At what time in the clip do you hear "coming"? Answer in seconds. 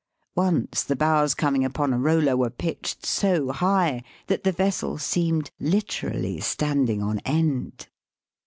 1.35-1.63